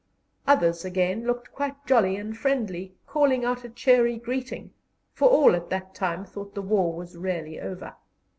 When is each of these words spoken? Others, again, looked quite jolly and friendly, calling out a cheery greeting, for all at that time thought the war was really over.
Others, 0.47 0.83
again, 0.83 1.27
looked 1.27 1.51
quite 1.53 1.85
jolly 1.85 2.15
and 2.15 2.35
friendly, 2.35 2.95
calling 3.05 3.45
out 3.45 3.63
a 3.63 3.69
cheery 3.69 4.17
greeting, 4.17 4.73
for 5.13 5.29
all 5.29 5.53
at 5.53 5.69
that 5.69 5.93
time 5.93 6.25
thought 6.25 6.55
the 6.55 6.61
war 6.63 6.95
was 6.95 7.15
really 7.15 7.59
over. 7.61 7.95